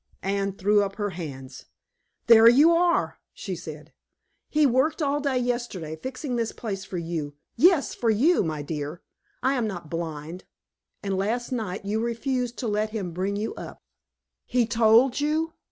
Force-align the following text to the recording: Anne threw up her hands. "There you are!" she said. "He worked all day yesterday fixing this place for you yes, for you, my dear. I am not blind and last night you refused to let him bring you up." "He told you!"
Anne 0.23 0.51
threw 0.51 0.81
up 0.81 0.95
her 0.95 1.11
hands. 1.11 1.65
"There 2.25 2.49
you 2.49 2.71
are!" 2.71 3.19
she 3.33 3.55
said. 3.55 3.93
"He 4.49 4.65
worked 4.65 4.99
all 4.99 5.19
day 5.19 5.37
yesterday 5.37 5.95
fixing 5.95 6.37
this 6.37 6.51
place 6.51 6.83
for 6.83 6.97
you 6.97 7.35
yes, 7.55 7.93
for 7.93 8.09
you, 8.09 8.41
my 8.43 8.63
dear. 8.63 9.03
I 9.43 9.53
am 9.53 9.67
not 9.67 9.91
blind 9.91 10.45
and 11.03 11.15
last 11.15 11.51
night 11.51 11.85
you 11.85 11.99
refused 11.99 12.57
to 12.57 12.67
let 12.67 12.89
him 12.89 13.11
bring 13.11 13.35
you 13.35 13.53
up." 13.53 13.83
"He 14.47 14.65
told 14.65 15.19
you!" 15.19 15.53